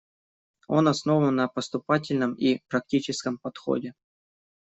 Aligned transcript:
Он 0.67 0.87
основан 0.87 1.35
на 1.35 1.47
поступательном 1.47 2.33
и 2.33 2.57
практическом 2.69 3.37
подходе. 3.37 3.93